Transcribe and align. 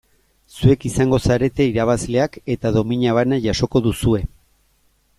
Zuek 0.53 0.85
izango 0.89 1.19
zarete 1.25 1.69
irabazleak 1.73 2.41
eta 2.57 2.75
domina 2.81 3.17
bana 3.21 3.41
jasoko 3.47 3.87
duzue. 3.91 4.27